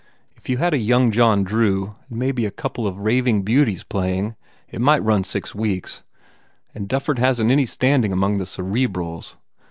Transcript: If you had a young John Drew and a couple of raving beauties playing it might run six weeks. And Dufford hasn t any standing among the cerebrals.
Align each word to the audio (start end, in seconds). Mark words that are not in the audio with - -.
If 0.35 0.49
you 0.49 0.57
had 0.57 0.73
a 0.73 0.79
young 0.79 1.11
John 1.11 1.43
Drew 1.43 1.93
and 2.09 2.23
a 2.39 2.49
couple 2.49 2.87
of 2.87 3.01
raving 3.01 3.43
beauties 3.43 3.83
playing 3.83 4.35
it 4.67 4.81
might 4.81 5.03
run 5.03 5.23
six 5.23 5.53
weeks. 5.53 6.01
And 6.73 6.89
Dufford 6.89 7.19
hasn 7.19 7.49
t 7.49 7.53
any 7.53 7.67
standing 7.67 8.11
among 8.11 8.39
the 8.39 8.47
cerebrals. 8.47 9.35